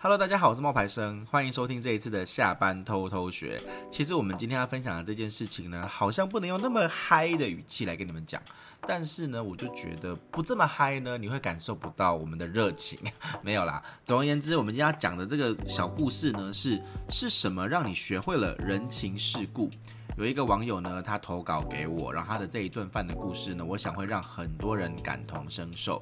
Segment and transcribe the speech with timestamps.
[0.00, 3.60] Hello，大家好，我是冒牌生，欢迎收听这一次的下班偷偷学。
[3.90, 8.40] 其实我们今天要分享的这件事情呢，好像不能用那么嗨的语气来跟你们讲，
[8.82, 12.96] 但是呢，我就觉得不这么嗨呢，你会感受不到我们的热情。
[13.42, 19.68] 没有啦，总而言之，我们今天要讲的这个小故事呢，是是什么让你学会了人情世故？
[20.16, 26.00] 有一个网友呢，他投稿给我，然后他的这一顿饭的故事呢，我想会让很多人感同身受。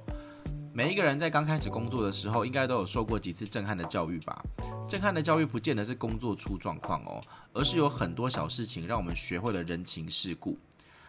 [0.76, 4.44] 每一个人在刚开始工作的时候，应该都有受过几次震撼的教育吧？
[4.86, 7.18] 震撼的教育不见得是工作出状况哦，
[7.54, 10.58] 而是有很多小事情让我们学会了人情世故。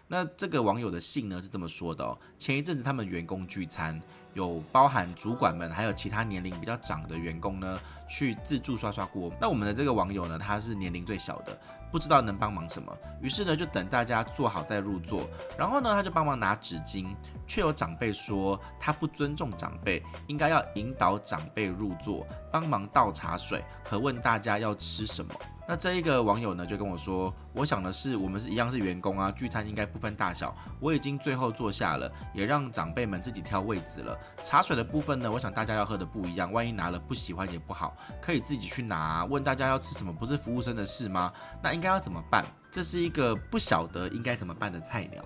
[0.07, 4.01] 那这个网友的信呢是这么说的哦：前一阵子他们员工聚餐，
[4.35, 9.31] 有包含主管们还有其他年龄比较长的员工呢，去自助刷刷锅。
[9.39, 11.57] 那我们的这个网友呢，他是年龄最小的。
[11.89, 15.25] 不知道能帮忙什么，于是呢就等大家坐好再入座。
[15.57, 17.15] 然后呢他就帮忙拿纸巾，
[17.47, 25.33] 却有长辈说他不尊重长辈，应该要引导长辈入座，帮忙倒茶水和问大家要吃什么。
[25.65, 30.53] 那这一个网友呢就跟我说，我想的是我们是一样是员工啊，聚餐应该不分大小。
[30.81, 34.17] 我已经最后坐下了，也让长辈们自己挑位子了。
[34.43, 39.25] 茶水的部分呢，我想大家要喝的不一样，万一拿了不喜欢也不好，可以自己去拿。
[39.25, 41.31] 问大家要吃什么，不是服务生的事吗？
[41.61, 42.45] 那应该要怎么办？
[42.71, 45.23] 这是一个不晓得应该怎么办的菜鸟。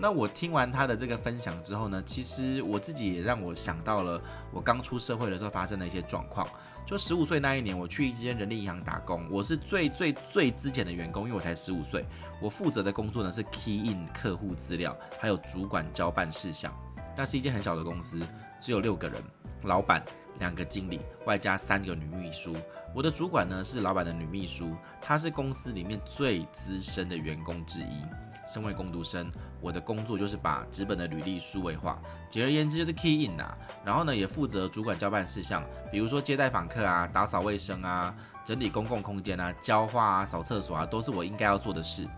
[0.00, 6.46] 那我听完他的这个分享之后呢，其实我自己也让我想到了我刚出社会的时候发生的一些状况。
[6.86, 12.06] 就十五岁那一年，我去一间人力银行打工，我是最最最资浅的员工，因为我才十五岁。
[12.40, 16.72] 我负责的工作呢是 key in 客户资料，还有主管交办事项。
[17.16, 18.20] 那是一间很小的公司，
[18.60, 19.20] 只有六个人，
[19.64, 20.02] 老板。
[20.38, 22.54] 两个经理外加三个女秘书，
[22.94, 28.04] 我的主管呢是老板的女秘书，她是公司里面最资深的员工之一。
[28.46, 29.30] 身为工读生，
[29.60, 31.98] 我的工作就是把纸本的履历数位化，
[32.30, 33.54] 简而言之就是 key in 啊。
[33.84, 38.14] 然后呢，也负责主管交办事项，比如说接待访客啊、打扫卫生啊、
[38.46, 42.08] 整理公共空间啊、浇花啊、扫厕所啊，都是我应该要做的事。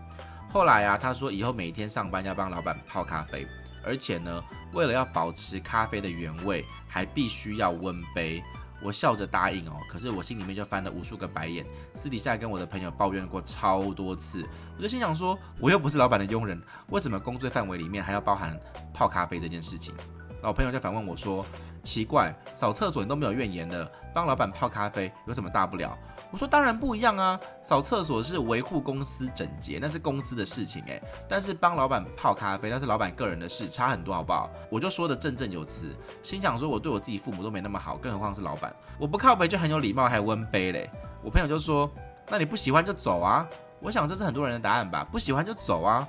[0.53, 3.45] 后来啊，他说以后每天上班要帮老板泡咖啡。
[3.83, 4.43] 而且呢，
[4.73, 8.43] 为了要保持咖啡的原味，还必须要温杯。
[8.83, 14.43] 我笑着答应哦，可是我心里面就翻了无数个白眼，私底下跟我的朋友抱怨过超多次。
[14.75, 18.59] 我就心想说，我又不是老板的佣人，为什么工作范围里面还要包含
[18.91, 19.93] 泡咖啡这件事情？
[20.41, 21.45] 老朋友就反问我说
[21.83, 25.95] ：“奇怪，扫厕所你都没有怨言的，帮老板泡咖啡有什么大不了？”
[26.31, 31.01] 我说：“当然不一样啊，扫厕所是维护公司整洁，那是公司的事情诶。
[31.29, 38.73] 但是帮老板泡咖啡那是老板个人的事，差很多好不好？”我就说的振振有词，心想说我对我自己父母都没那么好，更何况是老板。
[38.97, 40.89] 我不靠杯就很有礼貌，还温杯嘞。
[41.21, 41.87] 我朋友就说
[42.29, 43.47] ：“那你不喜欢就走啊。”
[43.79, 46.07] 我想这是很多人的答案吧，不喜欢就走啊。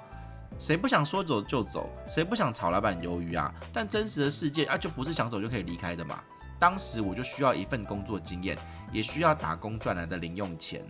[0.58, 1.88] 谁不想说走就走？
[2.06, 3.52] 谁不想炒老板鱿鱼啊？
[3.72, 6.20] 但真实的世界啊，就不是想走就可以离开的嘛。
[6.58, 8.56] 当时我就需要一份工作经验，
[8.92, 10.84] 也需要打工赚来的零用钱。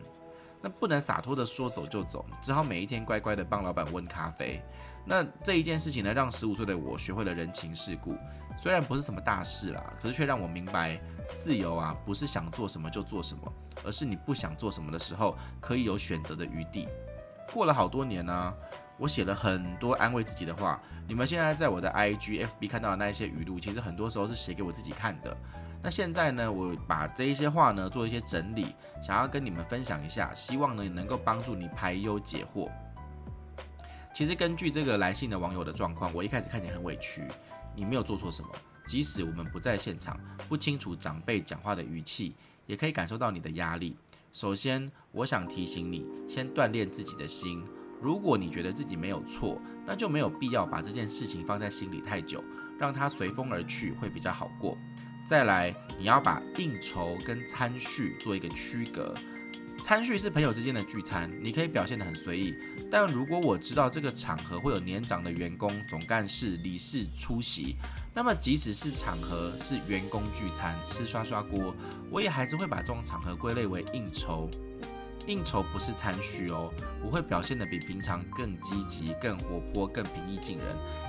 [0.60, 4.62] 那不能洒脱的说走就走，只好每一天乖乖的帮老板温咖啡。
[5.04, 8.14] 那这一件事情呢，让十五岁的我学会了人情世故。
[8.56, 11.00] 虽然不是什么大事啦，可是却让我明白，
[11.34, 13.52] 自由啊，不是想做什么就做什么，
[13.82, 16.86] 而是你不想做什么的时候，可以有选择的余地。
[17.52, 18.54] 过了好多年呢、
[19.02, 20.80] 我写了很多安慰自己的话。
[21.08, 25.36] 你们现在在我的 IG、FB 看到的那一些语录，其实很多时候是写给我自己看的。
[25.82, 32.70] 那现在呢，我把这一些话呢做一些整理，想要跟你们分享一下，希望呢能够帮助你排忧解惑。
[34.14, 37.26] 其实根据这个来信的网友的状况，我一开始看你很委屈，
[37.74, 38.50] 你没有做错什么，
[38.86, 40.16] 即使我们不在现场，
[40.48, 42.36] 不清楚长辈讲话的语气，
[42.66, 43.96] 也可以感受到你的压力。
[44.32, 47.64] 首先，我想提醒你，先锻炼自己的心。
[48.02, 52.42] 如果你觉得自己没有错，那就没有必要把这件事情放在心里太久，
[52.76, 54.76] 让它随风而去会比较好过。
[55.24, 59.14] 再来，你要把应酬跟餐叙做一个区隔。
[59.80, 62.54] 餐叙是朋友之间的聚餐，你可以表现得很随意。
[62.91, 67.76] 但如果我知道这个场合会有年长的员工、总干事、理事出席。
[68.14, 71.74] 那么，即使是场合是员工聚餐吃刷刷锅，
[72.10, 74.48] 我也还是会把这种场合归类为应酬。
[75.27, 76.72] 应酬不是餐叙哦，
[77.04, 80.66] 我会表现得比平常更积极、更活泼、更平易近人。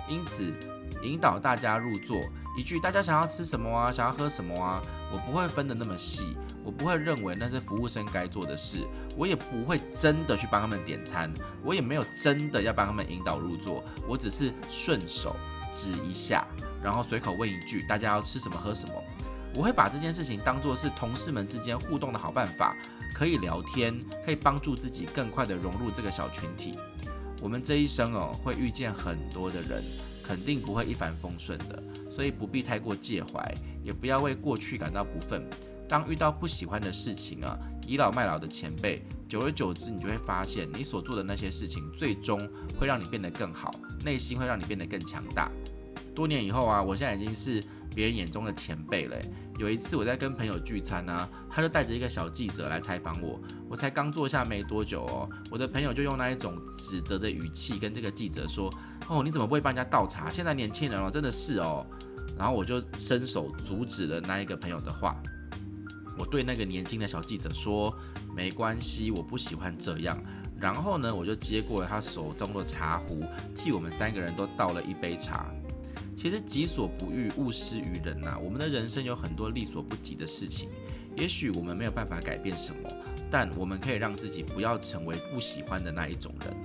[0.08, 0.54] 因此，
[1.02, 2.20] 引导大家入座，
[2.58, 3.92] 一句“大家想要吃什么啊？
[3.92, 4.82] 想要喝什么啊？”
[5.12, 8.80] 我不会分得那么细，我不会认为那是服务生该做的事，
[9.16, 11.32] 我也不会真的去帮他们点餐，
[11.64, 15.36] 我也没有真的要帮他们引导入座，我只是顺手
[15.74, 16.46] 指一下。
[16.84, 18.96] 然后随口问一句：“大家要吃什么喝什么？”
[19.56, 22.76] 我会把这件事情当作是同事们之间互动的好办法，
[23.14, 23.94] 可以聊天，
[24.26, 26.78] 可以帮助自己更快地融入这个小群体。
[27.42, 29.84] 我们这一生哦，会遇见很多的人，
[30.24, 33.54] 肯定不会一帆风顺的，所以不必太过介怀，
[33.84, 35.44] 也不要为过去感到不忿。
[35.88, 42.40] 当遇到不喜欢的事情啊，倚老卖老的前辈，久而久之，你就会发现，你所做的那些事情，最终
[42.80, 43.70] 会让你变得更好，
[44.04, 45.52] 内心会让你变得更强大。
[46.16, 47.62] 多年以后啊，我现在已经是
[47.96, 49.20] 别人眼中的前辈嘞。
[49.60, 58.74] 有一次我在跟朋友聚餐啊，他就带着一个小记者来采访我，我才刚坐下没多久哦，我的朋友就用那一种指责的语气跟这个记者说
[59.08, 60.30] ：“哦，你怎么不会帮人家倒茶？
[60.30, 61.86] 现在年轻人哦，真的是哦。”
[62.38, 65.16] 然后我就伸手阻止了那一个朋友的话。
[66.18, 67.96] 我对那个年轻的小记者说
[68.36, 70.18] ：“没关系，我不喜欢这样。”
[70.60, 73.24] 然后呢，我就接过了他手中的茶壶，
[73.56, 75.46] 替我们三个人都倒了一杯茶。
[76.24, 78.40] 其实己所不欲，勿施于人呐。
[78.42, 80.70] 我们的人生有很多力所不及的事情，
[81.18, 82.90] 也许我们没有办法改变什么，
[83.30, 86.56] 但我们可以让自己不要成为不喜欢的那一种人。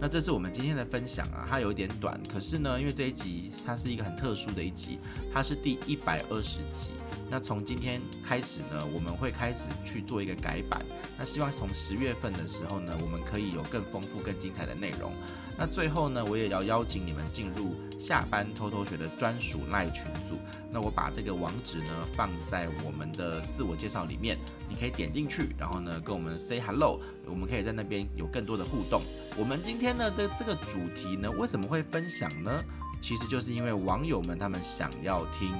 [0.00, 4.98] 那这是我们今天的分享啊，它有一点短，可是呢，因为这一集它是一个很特殊的一集，
[5.32, 6.90] 它是第一百二十集。
[7.30, 10.82] 那从今天开始呢，我们会开始去做一个改版。
[11.18, 15.12] 那希望从十月份的时候呢，我们可以有更丰富、更精彩的内容。
[15.58, 20.38] 那最后呢，我也要邀请你们进入下班偷偷学的专属赖群组。
[20.70, 26.98] 那我把这个网址呢放在我们的自我介绍里面，你可以点进去，然后呢跟我们 say hello，
[27.28, 29.02] 我们可以在那边有更多的互动。
[29.38, 32.52] 我们今天呢的这个主题呢，为什么会分享呢？
[33.00, 35.54] 其实就是因为网友们他们想要听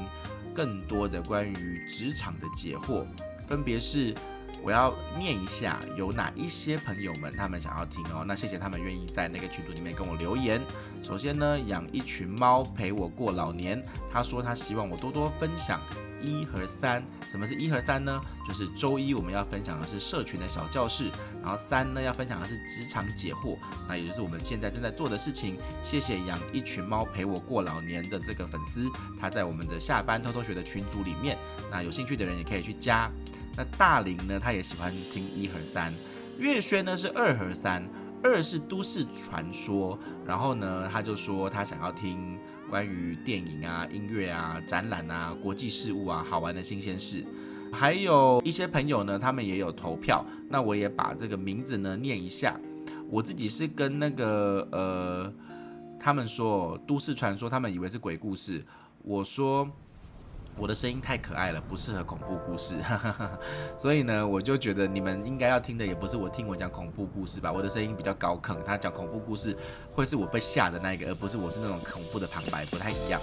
[0.52, 3.06] 更多的关于职场的解惑，
[3.46, 4.12] 分别是。
[4.60, 10.60] 我要念一下有哪一些朋友们他们想要听哦，那谢谢他们愿意在那个群组里面跟我留言。
[11.00, 15.80] 首先呢，养一群猫陪我过老年，他说他希望我多多分享
[16.20, 17.02] 一和三。
[17.28, 18.20] 什么是一和三呢？
[18.46, 21.10] 就是周一我们要分享的是社群的小教室，
[21.42, 23.56] 然后三呢要分享的是职场解惑，
[23.86, 25.56] 那也就是我们现在正在做的事情。
[25.82, 28.88] 谢谢养一群猫陪我过老年的这个粉丝，
[29.20, 31.36] 他在我们的下班偷偷学的群组里面，
[31.70, 33.10] 那有兴趣的人也可以去加。
[33.56, 35.92] 那大林呢，他也喜欢听一和三。
[36.38, 37.86] 月轩呢是二和三，
[38.22, 39.98] 二是都市传说。
[40.24, 42.38] 然后呢，他就说他想要听
[42.68, 47.24] 关于电影啊、音乐啊、展览啊、国际事务啊、好玩的新鲜事。
[47.72, 50.24] 还有一些朋友呢，他们也有投票。
[50.48, 52.58] 那我也把这个名字呢念一下。
[53.10, 55.32] 我自己是跟那个呃，
[55.98, 58.64] 他们说都市传说，他们以为是鬼故事。
[59.02, 59.68] 我说。
[60.58, 62.76] 我的声音太可爱了，不适合恐怖故事，
[63.78, 67.52] 所以呢，我就觉得你们应该要听的也不是我听我讲恐怖故事吧。
[67.52, 69.56] 我的声音比较高亢，他讲恐怖故事
[69.92, 73.20] 会是我被吓的那一个，而不是我是那种恐怖的旁白，不太一样。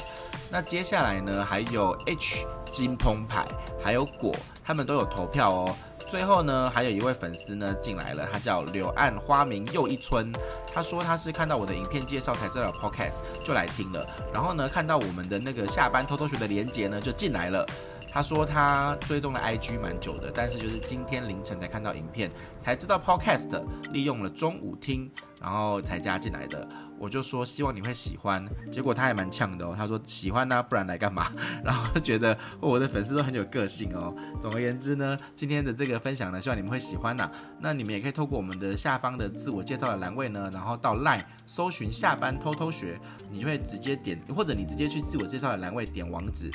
[0.49, 3.45] 那接下来呢，还有 H 金澎湃，
[3.83, 4.31] 还有果，
[4.63, 5.75] 他们都有投票哦。
[6.07, 10.31] 最后呢，还有一位粉丝呢进来了，他叫柳暗花明又一村。
[10.73, 14.05] 他说他是看到我的影片介绍才知道 Podcast，就来听了。
[14.33, 17.65] 然后呢，看到我们的那个下班偷偷学的连接呢，就进来了。
[18.11, 22.31] 他说他追踪了 IG 蛮久的，但是就是今天凌晨才看到影片，
[22.61, 23.61] 才知道 Podcast，
[23.91, 25.11] 利用了中午听，
[25.41, 26.65] 然后才加进来的。
[26.97, 29.75] 我就说希望你会喜欢，结果他还蛮呛的哦。
[29.77, 31.27] 他说喜欢呢、不然来干嘛？
[31.63, 34.15] 然后就觉得我的粉丝都很有个性哦。
[34.41, 42.99] 总而言之呢，今天的这个分享呢，希望你们会喜欢呐、那你们也可以透过我们的下方的自我介绍的栏位呢，然后到 LINE 搜寻下班偷偷学，
[43.29, 46.51] 你就会直接点，或者你直接去自我介绍的栏位点网址。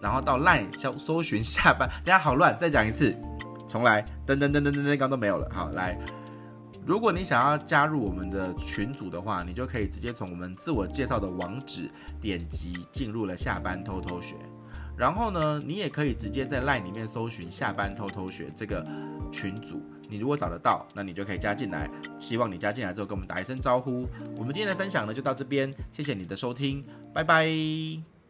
[0.00, 3.16] 然后到 LINE 搜搜寻下班，大家好乱，再讲一次，
[3.68, 5.48] 重来，噔噔噔噔噔噔，刚刚都没有了。
[5.52, 5.96] 好，来，
[6.84, 11.88] 如果你想要加入我们的群组的话，你就可以直接从我们自我介绍的网址
[12.20, 14.34] 点击进入了下班偷偷学。
[14.96, 18.86] 然后呢，你也可以直接在 LINE 里面搜寻下班偷偷学这个
[19.30, 21.88] 群组，你如果找得到，那你就可以加进来。
[22.18, 24.06] 希望你加进来之后跟我们打一声招呼。
[24.36, 26.84] 我们今天的分享呢就到这边，谢谢你的收听，
[27.14, 28.21] 拜拜。